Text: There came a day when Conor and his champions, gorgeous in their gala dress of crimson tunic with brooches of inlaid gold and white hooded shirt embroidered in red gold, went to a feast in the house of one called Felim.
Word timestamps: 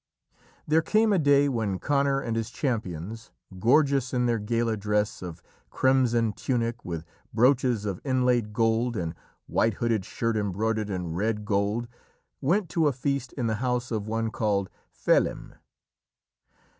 There 0.65 0.81
came 0.81 1.13
a 1.13 1.19
day 1.19 1.47
when 1.47 1.77
Conor 1.77 2.19
and 2.21 2.35
his 2.35 2.49
champions, 2.49 3.31
gorgeous 3.59 4.15
in 4.15 4.25
their 4.25 4.39
gala 4.39 4.75
dress 4.75 5.21
of 5.21 5.43
crimson 5.69 6.33
tunic 6.33 6.83
with 6.83 7.05
brooches 7.31 7.85
of 7.85 8.01
inlaid 8.03 8.51
gold 8.51 8.97
and 8.97 9.13
white 9.45 9.75
hooded 9.75 10.03
shirt 10.03 10.35
embroidered 10.35 10.89
in 10.89 11.13
red 11.13 11.45
gold, 11.45 11.87
went 12.41 12.67
to 12.69 12.87
a 12.87 12.91
feast 12.91 13.31
in 13.33 13.45
the 13.45 13.57
house 13.61 13.91
of 13.91 14.07
one 14.07 14.31
called 14.31 14.71
Felim. 14.89 15.53